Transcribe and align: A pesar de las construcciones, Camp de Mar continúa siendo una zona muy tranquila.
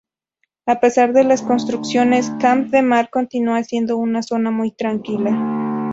A 0.65 0.79
pesar 0.79 1.13
de 1.13 1.23
las 1.23 1.43
construcciones, 1.43 2.31
Camp 2.39 2.71
de 2.71 2.81
Mar 2.81 3.11
continúa 3.11 3.63
siendo 3.63 3.97
una 3.97 4.23
zona 4.23 4.49
muy 4.49 4.71
tranquila. 4.71 5.29